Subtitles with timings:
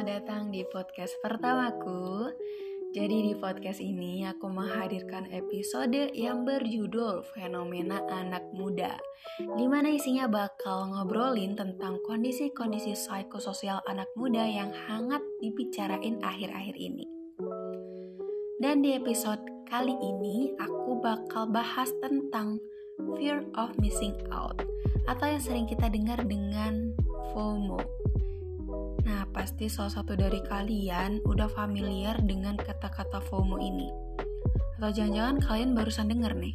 [0.00, 2.32] selamat datang di podcast pertamaku.
[2.96, 8.96] Jadi di podcast ini aku menghadirkan episode yang berjudul Fenomena Anak Muda
[9.36, 17.04] Di mana isinya bakal ngobrolin tentang kondisi-kondisi psikososial anak muda yang hangat dibicarain akhir-akhir ini
[18.56, 22.56] Dan di episode kali ini aku bakal bahas tentang
[23.20, 24.64] fear of missing out
[25.04, 26.96] Atau yang sering kita dengar dengan
[27.36, 27.99] FOMO
[29.30, 33.88] pasti salah satu dari kalian udah familiar dengan kata-kata FOMO ini.
[34.78, 36.54] Atau jangan-jangan kalian barusan denger nih.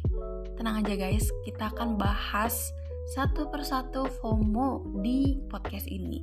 [0.56, 2.72] Tenang aja guys, kita akan bahas
[3.16, 6.20] satu persatu FOMO di podcast ini.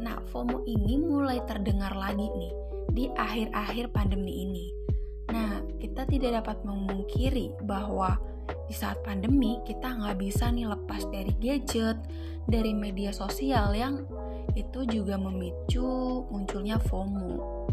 [0.00, 2.52] Nah, FOMO ini mulai terdengar lagi nih
[2.94, 4.66] di akhir-akhir pandemi ini.
[5.30, 8.18] Nah, kita tidak dapat memungkiri bahwa
[8.66, 11.98] di saat pandemi kita nggak bisa nih lepas dari gadget,
[12.46, 14.06] dari media sosial yang
[14.54, 17.66] itu juga memicu munculnya FOMO.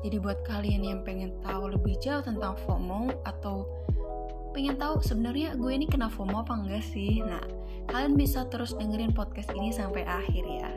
[0.00, 3.68] Jadi buat kalian yang pengen tahu lebih jauh tentang FOMO atau
[4.56, 7.20] pengen tahu sebenarnya gue ini kena FOMO apa enggak sih?
[7.20, 7.42] Nah,
[7.90, 10.70] kalian bisa terus dengerin podcast ini sampai akhir ya.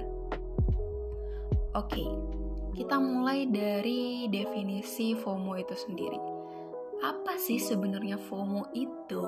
[1.73, 2.05] Oke,
[2.77, 6.19] kita mulai dari definisi FOMO itu sendiri.
[7.01, 9.25] Apa sih sebenarnya FOMO itu?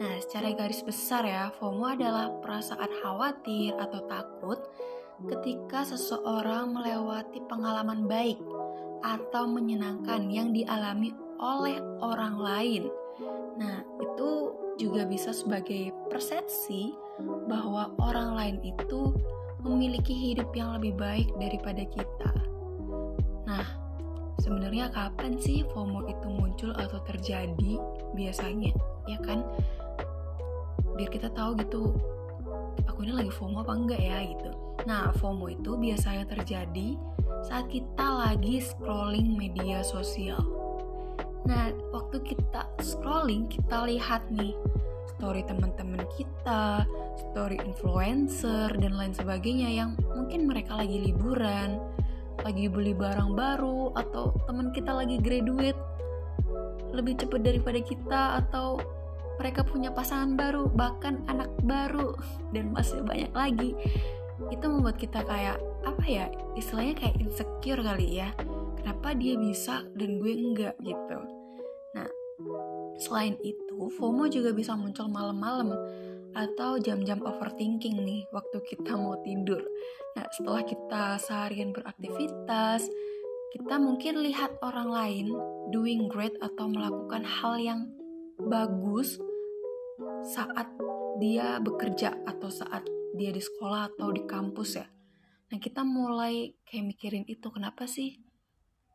[0.00, 4.60] Nah, secara garis besar ya, FOMO adalah perasaan khawatir atau takut
[5.28, 8.40] ketika seseorang melewati pengalaman baik
[9.04, 12.82] atau menyenangkan yang dialami oleh orang lain.
[13.56, 16.96] Nah, itu juga bisa sebagai persepsi
[17.48, 19.12] bahwa orang lain itu
[19.60, 22.32] memiliki hidup yang lebih baik daripada kita.
[23.44, 23.66] Nah,
[24.40, 27.76] sebenarnya kapan sih FOMO itu muncul atau terjadi
[28.16, 28.72] biasanya?
[29.04, 29.44] Ya kan?
[30.96, 31.92] Biar kita tahu gitu,
[32.88, 34.50] aku ini lagi FOMO apa enggak ya gitu.
[34.88, 36.96] Nah, FOMO itu biasanya terjadi
[37.44, 40.40] saat kita lagi scrolling media sosial.
[41.44, 44.56] Nah, waktu kita scrolling, kita lihat nih
[45.16, 46.84] story teman-teman kita,
[47.28, 51.76] story influencer dan lain sebagainya yang mungkin mereka lagi liburan,
[52.40, 55.76] lagi beli barang baru atau teman kita lagi graduate
[56.96, 58.80] lebih cepat daripada kita atau
[59.40, 62.12] mereka punya pasangan baru, bahkan anak baru
[62.52, 63.72] dan masih banyak lagi
[64.48, 68.32] itu membuat kita kayak apa ya istilahnya kayak insecure kali ya.
[68.80, 71.18] Kenapa dia bisa dan gue enggak gitu.
[71.92, 72.08] Nah
[72.96, 75.76] selain itu FOMO juga bisa muncul malam-malam
[76.30, 79.60] atau jam-jam overthinking nih waktu kita mau tidur.
[80.16, 82.88] Nah setelah kita seharian beraktivitas
[83.50, 85.26] kita mungkin lihat orang lain
[85.74, 87.80] doing great atau melakukan hal yang
[88.38, 89.18] bagus
[90.22, 90.70] saat
[91.18, 94.86] dia bekerja atau saat dia di sekolah atau di kampus ya.
[95.50, 98.22] Nah kita mulai kayak mikirin itu kenapa sih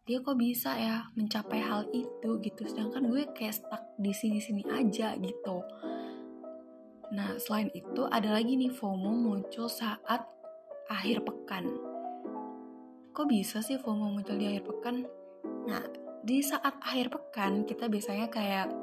[0.06, 5.18] dia kok bisa ya mencapai hal itu gitu sedangkan gue kayak stuck di sini-sini aja
[5.18, 5.66] gitu.
[7.12, 10.24] Nah selain itu ada lagi nih FOMO muncul saat
[10.88, 11.68] akhir pekan.
[13.12, 15.03] Kok bisa sih FOMO muncul di akhir pekan?
[15.66, 15.84] Nah
[16.26, 18.74] di saat akhir pekan kita biasanya kayak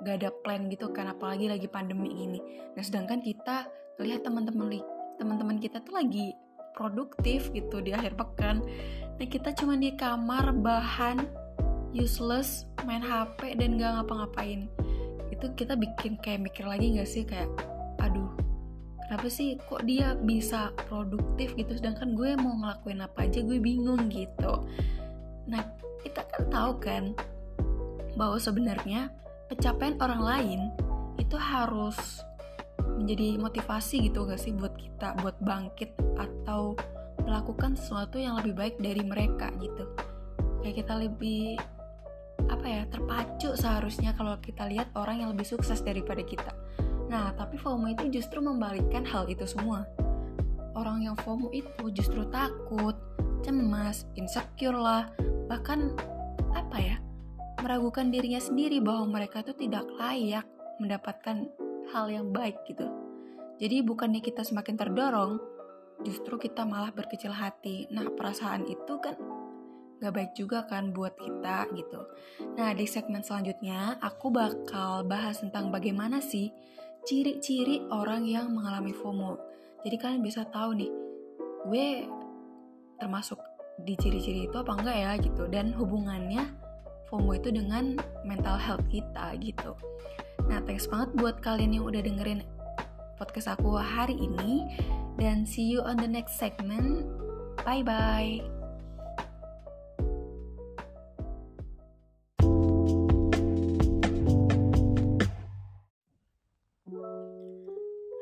[0.00, 2.40] gak ada plan gitu kan apalagi lagi pandemi ini
[2.72, 3.68] nah sedangkan kita
[4.04, 4.80] lihat teman-teman
[5.20, 6.32] teman-teman kita tuh lagi
[6.72, 8.64] produktif gitu di akhir pekan.
[9.20, 11.28] Nah kita cuma di kamar bahan
[11.92, 14.70] useless main HP dan gak ngapa-ngapain.
[15.28, 17.28] Itu kita bikin kayak mikir lagi gak sih?
[17.28, 17.52] Kayak
[18.00, 18.32] aduh
[19.04, 21.76] kenapa sih kok dia bisa produktif gitu?
[21.76, 24.64] Sedangkan gue mau ngelakuin apa aja gue bingung gitu.
[25.50, 25.62] Nah
[26.00, 27.04] kita kan tahu kan
[28.16, 29.12] bahwa sebenarnya
[29.52, 30.60] pencapaian orang lain
[31.18, 32.24] itu harus
[33.00, 36.76] menjadi motivasi gitu gak sih buat kita buat bangkit atau
[37.24, 39.88] melakukan sesuatu yang lebih baik dari mereka gitu?
[40.60, 41.56] Kayak kita lebih
[42.48, 46.52] apa ya terpacu seharusnya kalau kita lihat orang yang lebih sukses daripada kita.
[47.08, 49.88] Nah tapi FOMO itu justru membalikkan hal itu semua.
[50.76, 52.94] Orang yang FOMO itu justru takut
[53.40, 55.08] cemas insecure lah
[55.48, 55.96] bahkan
[56.52, 56.96] apa ya
[57.60, 60.44] meragukan dirinya sendiri bahwa mereka itu tidak layak
[60.80, 61.48] mendapatkan
[61.92, 62.86] hal yang baik gitu.
[63.60, 65.36] Jadi bukannya kita semakin terdorong,
[66.00, 67.90] justru kita malah berkecil hati.
[67.92, 69.16] Nah perasaan itu kan
[70.00, 72.00] gak baik juga kan buat kita gitu.
[72.56, 76.48] Nah di segmen selanjutnya aku bakal bahas tentang bagaimana sih
[77.04, 79.36] ciri-ciri orang yang mengalami FOMO.
[79.84, 80.92] Jadi kalian bisa tahu nih,
[81.68, 81.86] gue
[83.00, 83.40] termasuk
[83.80, 86.44] di ciri-ciri itu apa enggak ya gitu dan hubungannya
[87.08, 89.72] FOMO itu dengan mental health kita gitu.
[90.50, 92.42] Nah, thanks banget buat kalian yang udah dengerin
[93.14, 94.66] podcast aku hari ini.
[95.14, 97.06] Dan see you on the next segment.
[97.62, 98.42] Bye-bye.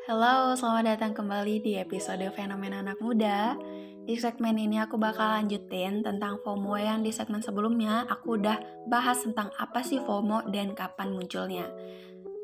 [0.04, 3.56] Halo, selamat datang kembali di episode Fenomena Anak Muda.
[4.04, 9.20] Di segmen ini aku bakal lanjutin tentang FOMO yang di segmen sebelumnya aku udah bahas
[9.20, 11.68] tentang apa sih FOMO dan kapan munculnya.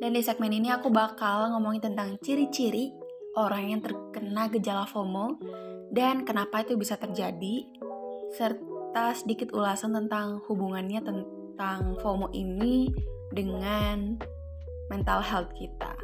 [0.05, 2.93] Dan di segmen ini aku bakal ngomongin tentang ciri-ciri
[3.41, 5.41] orang yang terkena gejala FOMO
[5.97, 7.65] dan kenapa itu bisa terjadi
[8.37, 12.93] serta sedikit ulasan tentang hubungannya tentang FOMO ini
[13.33, 14.21] dengan
[14.93, 15.97] mental health kita.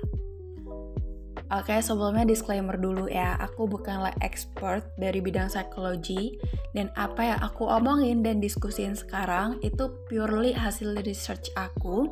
[1.53, 6.41] Oke, sebelumnya disclaimer dulu ya, aku bukanlah expert dari bidang psikologi
[6.73, 12.09] dan apa yang aku omongin dan diskusin sekarang itu purely hasil research aku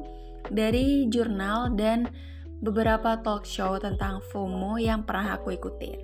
[0.51, 2.09] dari jurnal dan
[2.59, 5.99] beberapa talk show tentang FOMO yang pernah aku ikutin.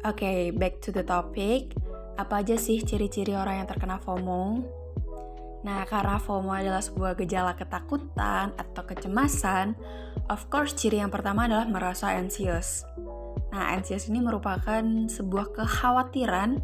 [0.00, 1.76] Oke, okay, back to the topic.
[2.16, 4.64] Apa aja sih ciri-ciri orang yang terkena FOMO?
[5.60, 9.76] Nah, karena FOMO adalah sebuah gejala ketakutan atau kecemasan,
[10.32, 12.88] of course ciri yang pertama adalah merasa anxious.
[13.52, 14.80] Nah, anxious ini merupakan
[15.10, 16.62] sebuah kekhawatiran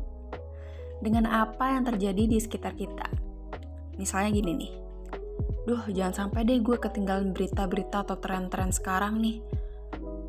[1.05, 3.05] dengan apa yang terjadi di sekitar kita.
[4.01, 4.73] Misalnya gini nih,
[5.67, 9.43] duh jangan sampai deh gue ketinggalan berita-berita atau tren-tren sekarang nih.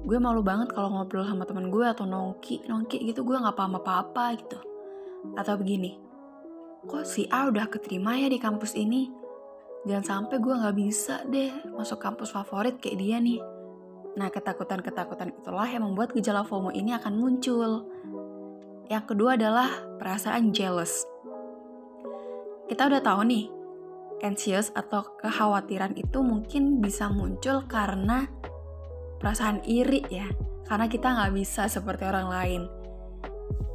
[0.01, 3.77] Gue malu banget kalau ngobrol sama temen gue atau nongki, nongki gitu gue gak paham
[3.77, 4.57] apa-apa gitu.
[5.37, 5.93] Atau begini,
[6.89, 9.13] kok si A udah keterima ya di kampus ini?
[9.85, 13.37] Jangan sampai gue gak bisa deh masuk kampus favorit kayak dia nih.
[14.17, 17.85] Nah, ketakutan-ketakutan itulah yang membuat gejala FOMO ini akan muncul.
[18.89, 19.69] Yang kedua adalah
[20.01, 21.05] perasaan jealous.
[22.65, 23.45] Kita udah tahu nih,
[24.21, 28.29] anxious atau kekhawatiran itu mungkin bisa muncul karena
[29.21, 30.27] perasaan iri ya.
[30.67, 32.61] Karena kita nggak bisa seperti orang lain.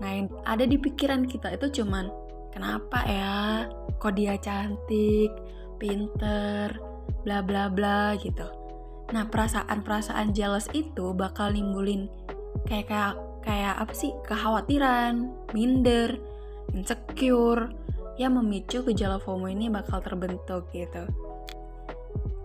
[0.02, 2.10] Nah, yang ada di pikiran kita itu cuman,
[2.52, 3.64] kenapa ya
[3.96, 5.32] kok dia cantik
[5.80, 6.76] pinter
[7.24, 8.46] bla bla bla gitu
[9.10, 12.06] nah perasaan-perasaan jealous itu bakal nimbulin
[12.68, 16.16] kayak kayak kayak apa sih kekhawatiran minder
[16.72, 17.72] insecure
[18.22, 21.04] yang memicu gejala FOMO ini bakal terbentuk gitu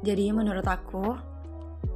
[0.01, 1.13] jadi menurut aku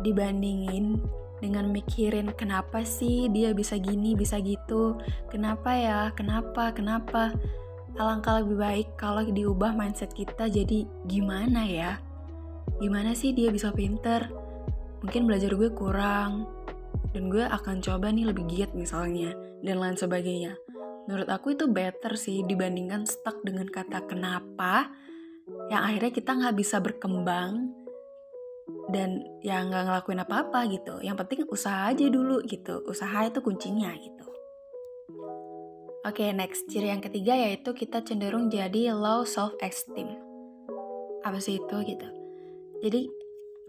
[0.05, 1.01] dibandingin
[1.41, 5.01] dengan mikirin kenapa sih dia bisa gini bisa gitu
[5.33, 7.33] kenapa ya kenapa kenapa
[7.99, 11.99] alangkah lebih baik kalau diubah mindset kita jadi gimana ya?
[12.79, 14.31] Gimana sih dia bisa pinter?
[15.03, 16.47] Mungkin belajar gue kurang,
[17.11, 19.33] dan gue akan coba nih lebih giat misalnya,
[19.65, 20.55] dan lain sebagainya.
[21.09, 24.93] Menurut aku itu better sih dibandingkan stuck dengan kata kenapa,
[25.71, 27.81] yang akhirnya kita nggak bisa berkembang,
[28.91, 30.99] dan ya nggak ngelakuin apa-apa gitu.
[31.01, 32.83] Yang penting usaha aja dulu gitu.
[32.85, 34.25] Usaha itu kuncinya gitu.
[36.01, 36.65] Oke, okay, next.
[36.65, 40.17] Ciri yang ketiga yaitu kita cenderung jadi low self-esteem.
[41.21, 42.09] Apa sih itu gitu?
[42.81, 43.05] Jadi,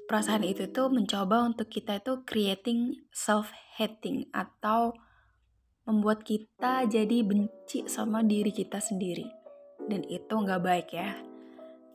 [0.09, 4.97] perasaan itu tuh mencoba untuk kita itu creating self-hating atau
[5.87, 9.27] membuat kita jadi benci sama diri kita sendiri.
[9.83, 11.19] Dan itu nggak baik ya.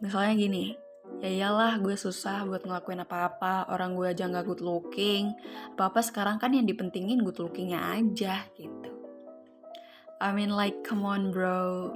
[0.04, 0.66] Misalnya gini,
[1.24, 5.34] ya iyalah gue susah buat ngelakuin apa-apa, orang gue aja nggak good looking,
[5.74, 8.98] apa-apa sekarang kan yang dipentingin good lookingnya aja gitu.
[10.18, 11.94] I mean like come on bro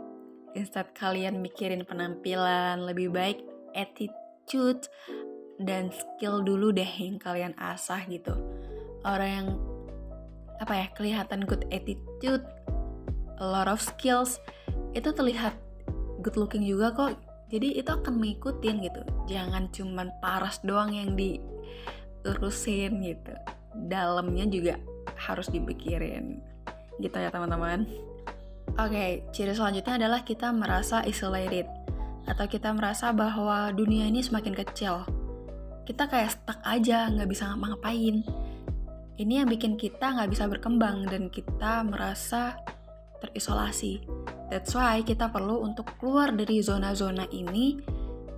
[0.53, 3.41] Instead kalian mikirin penampilan Lebih baik
[3.73, 4.85] attitude
[5.57, 8.37] dan skill dulu deh yang kalian asah gitu
[9.01, 9.47] Orang yang
[10.61, 12.45] apa ya kelihatan good attitude
[13.41, 14.37] a lot of skills
[14.93, 15.57] itu terlihat
[16.21, 17.17] good looking juga kok.
[17.51, 19.01] Jadi itu akan mengikutin gitu.
[19.27, 23.33] Jangan cuman paras doang yang diurusin gitu.
[23.91, 24.79] Dalamnya juga
[25.19, 26.39] harus dipikirin.
[27.01, 27.89] Gitu ya teman-teman.
[28.79, 31.67] Oke, okay, ciri selanjutnya adalah kita merasa isolated.
[32.23, 35.03] Atau kita merasa bahwa dunia ini semakin kecil.
[35.83, 38.23] Kita kayak stuck aja, nggak bisa ngapa-ngapain.
[39.19, 42.55] Ini yang bikin kita nggak bisa berkembang dan kita merasa
[43.21, 44.01] terisolasi.
[44.47, 47.79] That's why kita perlu untuk keluar dari zona-zona ini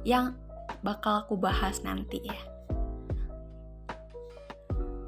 [0.06, 0.34] yang
[0.86, 2.40] bakal aku bahas nanti ya.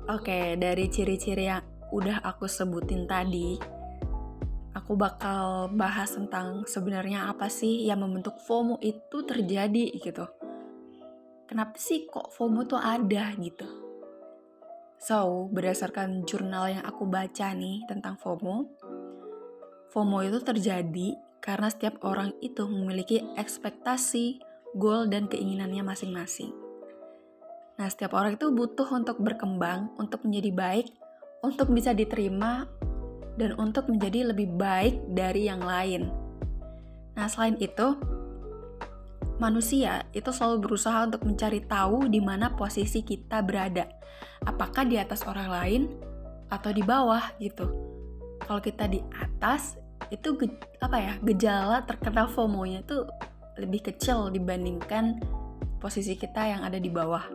[0.06, 3.58] Oke, dari ciri-ciri yang udah aku sebutin tadi,
[4.74, 10.26] aku bakal bahas tentang sebenarnya apa sih yang membentuk FOMO itu terjadi gitu.
[11.50, 13.85] Kenapa sih kok FOMO tuh ada gitu?
[15.06, 18.66] So, berdasarkan jurnal yang aku baca nih tentang FOMO,
[19.94, 24.42] FOMO itu terjadi karena setiap orang itu memiliki ekspektasi,
[24.74, 26.50] goal, dan keinginannya masing-masing.
[27.78, 30.90] Nah, setiap orang itu butuh untuk berkembang, untuk menjadi baik,
[31.46, 32.66] untuk bisa diterima
[33.38, 36.10] dan untuk menjadi lebih baik dari yang lain.
[37.14, 37.94] Nah, selain itu,
[39.38, 43.88] manusia itu selalu berusaha untuk mencari tahu di mana posisi kita berada.
[44.46, 45.82] Apakah di atas orang lain
[46.50, 47.66] atau di bawah gitu.
[48.46, 49.80] Kalau kita di atas,
[50.14, 50.38] itu
[50.78, 53.08] apa ya gejala terkena FOMO-nya itu
[53.58, 55.24] lebih kecil dibandingkan
[55.82, 57.26] posisi kita yang ada di bawah.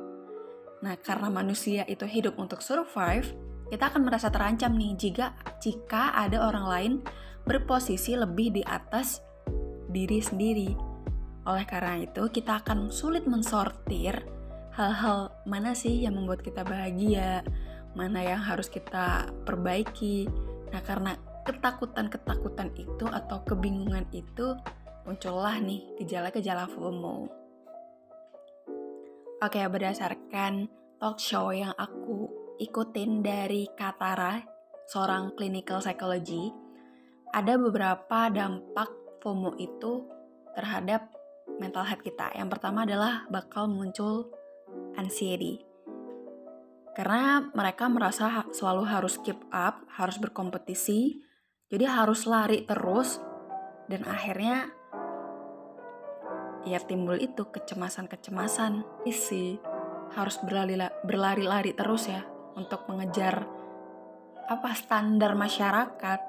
[0.81, 3.27] Nah, karena manusia itu hidup untuk survive,
[3.69, 6.93] kita akan merasa terancam nih jika jika ada orang lain
[7.45, 9.21] berposisi lebih di atas
[9.91, 10.90] diri sendiri.
[11.49, 14.27] Oleh karena itu, kita akan sulit mensortir
[14.77, 17.45] hal-hal mana sih yang membuat kita bahagia,
[17.97, 20.29] mana yang harus kita perbaiki.
[20.71, 24.55] Nah, karena ketakutan-ketakutan itu atau kebingungan itu
[25.09, 27.27] muncullah nih gejala-gejala FOMO.
[29.41, 30.69] Oke, berdasarkan
[31.01, 32.29] talk show yang aku
[32.61, 34.45] ikutin dari Katara,
[34.85, 36.53] seorang clinical psychology,
[37.33, 38.93] ada beberapa dampak
[39.25, 40.05] FOMO itu
[40.53, 41.20] terhadap
[41.61, 42.33] mental health kita.
[42.33, 44.33] Yang pertama adalah bakal muncul
[44.97, 45.61] anxiety.
[46.97, 51.23] Karena mereka merasa selalu harus keep up, harus berkompetisi,
[51.71, 53.23] jadi harus lari terus
[53.87, 54.75] dan akhirnya
[56.67, 59.57] ya timbul itu kecemasan-kecemasan isi
[60.19, 60.43] harus
[61.07, 62.27] berlari-lari terus ya
[62.59, 63.47] untuk mengejar
[64.51, 66.21] apa standar masyarakat.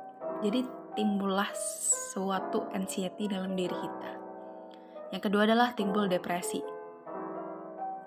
[0.45, 0.61] Jadi
[0.93, 1.49] timbullah
[2.13, 4.20] suatu anxiety dalam diri kita.
[5.11, 6.63] Yang kedua adalah timbul depresi.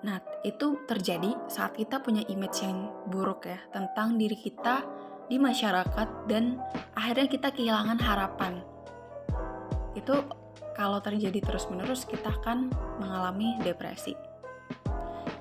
[0.05, 4.85] Nah, itu terjadi saat kita punya image yang buruk ya tentang diri kita
[5.25, 6.61] di masyarakat dan
[6.93, 8.61] akhirnya kita kehilangan harapan.
[9.97, 10.21] Itu
[10.77, 12.69] kalau terjadi terus-menerus kita akan
[13.01, 14.13] mengalami depresi.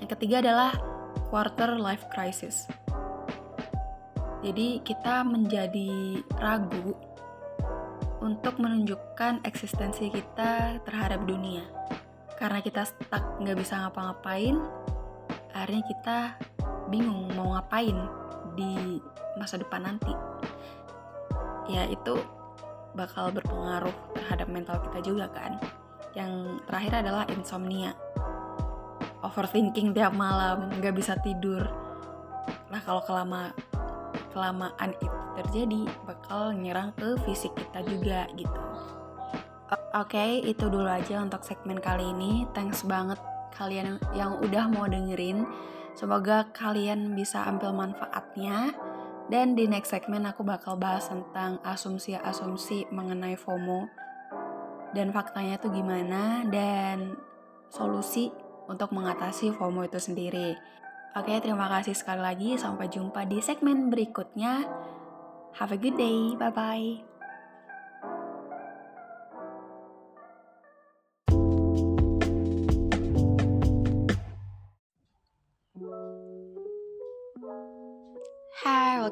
[0.00, 0.73] Yang ketiga adalah
[1.28, 2.64] quarter life crisis.
[4.44, 7.13] Jadi kita menjadi ragu
[8.25, 11.62] untuk menunjukkan eksistensi kita terhadap dunia.
[12.40, 14.57] Karena kita stuck nggak bisa ngapa-ngapain,
[15.52, 16.19] akhirnya kita
[16.88, 17.95] bingung mau ngapain
[18.57, 18.99] di
[19.37, 20.16] masa depan nanti.
[21.69, 22.16] Ya itu
[22.97, 25.61] bakal berpengaruh terhadap mental kita juga kan.
[26.16, 27.93] Yang terakhir adalah insomnia
[29.25, 31.64] overthinking tiap malam nggak bisa tidur
[32.69, 33.57] nah kalau kelama
[34.33, 38.61] kelamaan itu terjadi bakal nyerang ke fisik kita juga gitu
[39.94, 42.47] Oke, okay, itu dulu aja untuk segmen kali ini.
[42.50, 43.18] Thanks banget
[43.54, 45.47] kalian yang udah mau dengerin.
[45.94, 48.75] Semoga kalian bisa ambil manfaatnya.
[49.30, 53.88] Dan di next segmen aku bakal bahas tentang asumsi-asumsi mengenai FOMO
[54.92, 57.16] dan faktanya tuh gimana dan
[57.73, 58.28] solusi
[58.68, 60.54] untuk mengatasi FOMO itu sendiri.
[61.14, 62.50] Oke, terima kasih sekali lagi.
[62.59, 64.66] Sampai jumpa di segmen berikutnya.
[65.54, 66.35] Have a good day.
[66.35, 67.13] Bye bye.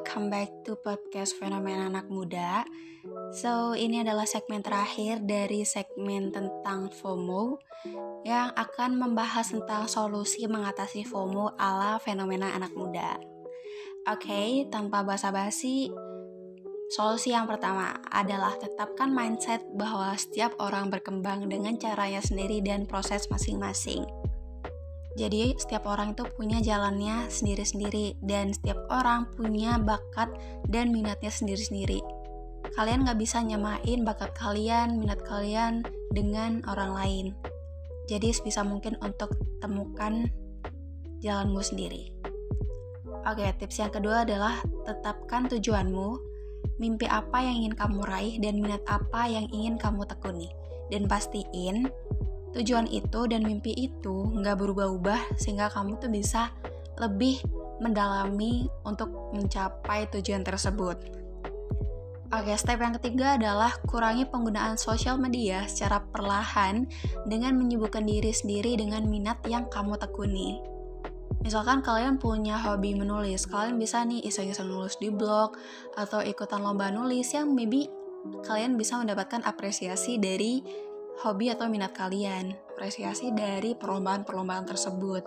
[0.03, 2.67] Welcome back to podcast Fenomena Anak Muda.
[3.31, 7.63] So, ini adalah segmen terakhir dari segmen tentang FOMO
[8.27, 13.15] yang akan membahas tentang solusi mengatasi FOMO ala fenomena anak muda.
[14.03, 15.87] Oke, okay, tanpa basa-basi,
[16.91, 23.31] solusi yang pertama adalah tetapkan mindset bahwa setiap orang berkembang dengan caranya sendiri dan proses
[23.31, 24.03] masing-masing.
[25.13, 30.33] Jadi setiap orang itu punya jalannya sendiri-sendiri dan setiap orang punya bakat
[30.69, 32.01] dan minatnya sendiri-sendiri.
[32.73, 37.25] Kalian nggak bisa nyamain bakat kalian, minat kalian dengan orang lain.
[38.09, 40.27] Jadi sebisa mungkin untuk temukan
[41.21, 42.09] jalanmu sendiri.
[43.23, 46.19] Oke, tips yang kedua adalah tetapkan tujuanmu,
[46.81, 50.51] mimpi apa yang ingin kamu raih dan minat apa yang ingin kamu tekuni.
[50.91, 51.87] Dan pastiin
[52.53, 56.53] tujuan itu dan mimpi itu nggak berubah-ubah sehingga kamu tuh bisa
[57.01, 57.41] lebih
[57.81, 61.23] mendalami untuk mencapai tujuan tersebut.
[62.33, 66.89] Oke, step yang ketiga adalah kurangi penggunaan sosial media secara perlahan
[67.29, 70.57] dengan menyibukkan diri sendiri dengan minat yang kamu tekuni.
[71.45, 75.53] Misalkan kalian punya hobi menulis, kalian bisa nih iseng-iseng nulis di blog
[75.93, 77.85] atau ikutan lomba nulis yang maybe
[78.47, 80.63] kalian bisa mendapatkan apresiasi dari
[81.21, 85.23] hobi atau minat kalian, apresiasi dari perlombaan-perlombaan tersebut.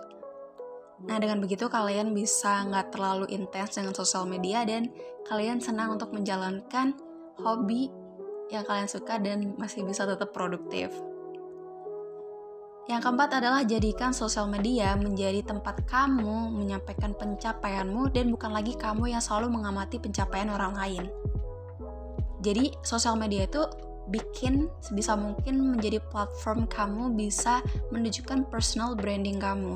[1.07, 4.89] Nah, dengan begitu kalian bisa nggak terlalu intens dengan sosial media dan
[5.29, 6.97] kalian senang untuk menjalankan
[7.39, 7.93] hobi
[8.49, 10.89] yang kalian suka dan masih bisa tetap produktif.
[12.87, 19.11] Yang keempat adalah jadikan sosial media menjadi tempat kamu menyampaikan pencapaianmu dan bukan lagi kamu
[19.11, 21.03] yang selalu mengamati pencapaian orang lain.
[22.39, 23.59] Jadi sosial media itu
[24.07, 27.59] bikin sebisa mungkin menjadi platform kamu bisa
[27.91, 29.75] menunjukkan personal branding kamu.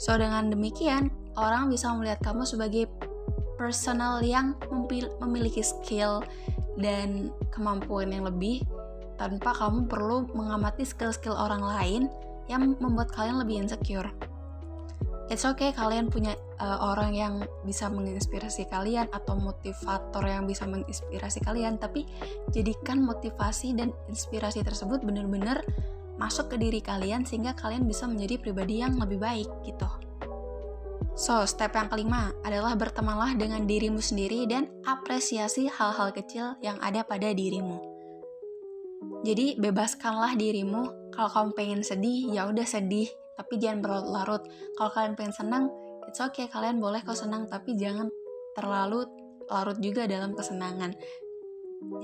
[0.00, 2.88] So dengan demikian, orang bisa melihat kamu sebagai
[3.60, 4.56] personal yang
[5.20, 6.24] memiliki skill
[6.80, 8.64] dan kemampuan yang lebih
[9.20, 12.02] tanpa kamu perlu mengamati skill-skill orang lain
[12.48, 14.08] yang membuat kalian lebih insecure.
[15.30, 21.46] It's okay kalian punya uh, orang yang bisa menginspirasi kalian atau motivator yang bisa menginspirasi
[21.46, 22.02] kalian, tapi
[22.50, 25.62] jadikan motivasi dan inspirasi tersebut benar-benar
[26.18, 29.86] masuk ke diri kalian sehingga kalian bisa menjadi pribadi yang lebih baik gitu.
[31.14, 37.06] So, step yang kelima adalah bertemanlah dengan dirimu sendiri dan apresiasi hal-hal kecil yang ada
[37.06, 37.78] pada dirimu.
[39.22, 41.12] Jadi, bebaskanlah dirimu.
[41.14, 44.44] Kalau kamu pengen sedih, ya udah sedih, tapi jangan berlarut-larut.
[44.76, 45.64] Kalau kalian pengen senang,
[46.04, 48.12] it's okay, kalian boleh kok senang, tapi jangan
[48.52, 49.08] terlalu
[49.48, 50.92] larut juga dalam kesenangan.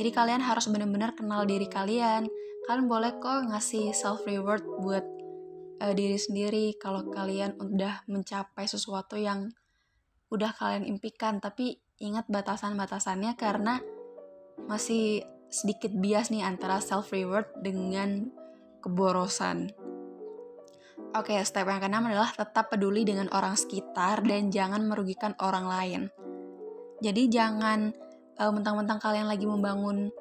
[0.00, 2.24] Jadi kalian harus benar-benar kenal diri kalian.
[2.64, 5.04] Kalian boleh kok ngasih self reward buat
[5.84, 9.52] uh, diri sendiri kalau kalian udah mencapai sesuatu yang
[10.32, 13.78] udah kalian impikan tapi ingat batasan-batasannya karena
[14.66, 18.32] masih sedikit bias nih antara self reward dengan
[18.82, 19.85] keborosan.
[21.16, 26.02] Oke, step yang keenam adalah tetap peduli dengan orang sekitar dan jangan merugikan orang lain.
[27.00, 27.92] Jadi jangan
[28.40, 30.12] uh, mentang-mentang kalian lagi membangun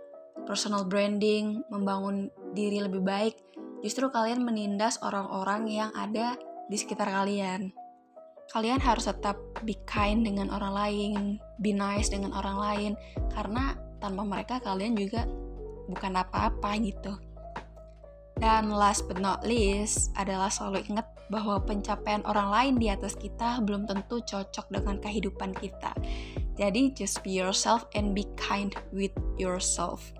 [0.43, 3.35] personal branding, membangun diri lebih baik,
[3.83, 6.35] justru kalian menindas orang-orang yang ada
[6.67, 7.71] di sekitar kalian.
[8.51, 11.13] Kalian harus tetap be kind dengan orang lain,
[11.57, 12.91] be nice dengan orang lain,
[13.33, 15.25] karena tanpa mereka kalian juga
[15.89, 17.13] bukan apa-apa gitu.
[18.35, 23.63] Dan last but not least adalah selalu ingat bahwa pencapaian orang lain di atas kita
[23.63, 25.95] belum tentu cocok dengan kehidupan kita.
[26.59, 30.11] Jadi just be yourself and be kind with yourself.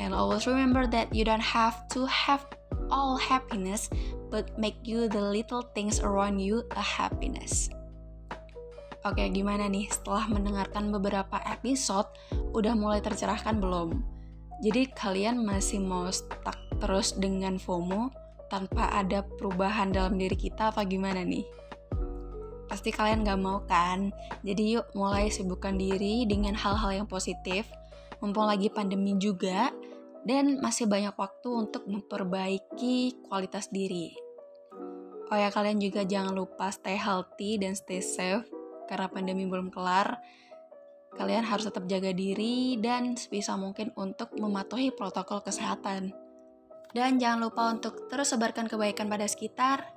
[0.00, 2.46] And always remember that you don't have to have
[2.88, 3.92] all happiness,
[4.32, 7.68] but make you the little things around you a happiness.
[9.00, 12.08] Oke, gimana nih setelah mendengarkan beberapa episode,
[12.52, 14.19] udah mulai tercerahkan belum?
[14.60, 18.12] Jadi kalian masih mau stuck terus dengan FOMO
[18.52, 21.48] tanpa ada perubahan dalam diri kita apa gimana nih?
[22.68, 24.12] Pasti kalian gak mau kan?
[24.44, 27.66] Jadi yuk mulai sibukkan diri dengan hal-hal yang positif,
[28.20, 29.72] mumpung lagi pandemi juga,
[30.28, 34.12] dan masih banyak waktu untuk memperbaiki kualitas diri.
[35.30, 38.44] Oh ya, kalian juga jangan lupa stay healthy dan stay safe
[38.90, 40.18] karena pandemi belum kelar.
[41.14, 46.14] Kalian harus tetap jaga diri dan sebisa mungkin untuk mematuhi protokol kesehatan.
[46.90, 49.90] Dan jangan lupa untuk terus sebarkan kebaikan pada sekitar.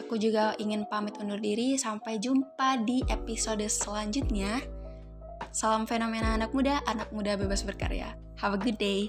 [0.00, 1.76] Aku juga ingin pamit undur diri.
[1.76, 4.60] Sampai jumpa di episode selanjutnya.
[5.50, 8.16] Salam fenomena anak muda, anak muda bebas berkarya.
[8.40, 9.08] Have a good day.